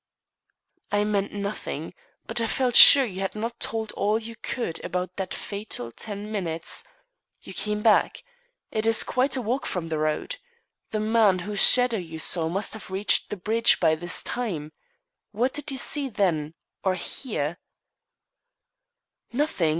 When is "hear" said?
16.95-17.59